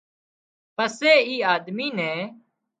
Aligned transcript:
پسي 0.75 1.11
اي 1.29 1.35
آۮمي 1.53 1.87
نين 1.97 2.21